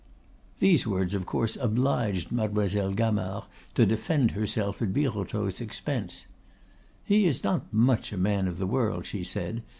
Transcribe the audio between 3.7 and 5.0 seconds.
to defend herself at